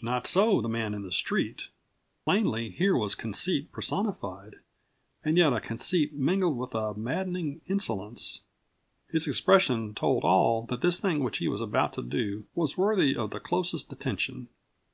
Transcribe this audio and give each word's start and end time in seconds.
Not 0.00 0.26
so 0.26 0.62
the 0.62 0.68
man 0.70 0.94
in 0.94 1.02
the 1.02 1.12
street. 1.12 1.68
Plainly, 2.24 2.70
here 2.70 2.96
was 2.96 3.14
conceit 3.14 3.70
personified, 3.70 4.60
and 5.22 5.36
yet 5.36 5.52
a 5.52 5.60
conceit 5.60 6.14
mingled 6.14 6.56
with 6.56 6.74
a 6.74 6.94
maddening 6.94 7.60
insolence. 7.66 8.44
His 9.10 9.28
expression 9.28 9.94
told 9.94 10.24
all 10.24 10.62
that 10.70 10.80
this 10.80 10.98
thing 10.98 11.22
which 11.22 11.36
he 11.36 11.48
was 11.48 11.60
about 11.60 11.92
to 11.92 12.02
do 12.02 12.46
was 12.54 12.78
worthy 12.78 13.14
of 13.14 13.28
the 13.30 13.40
closest 13.40 13.92
attention. 13.92 14.48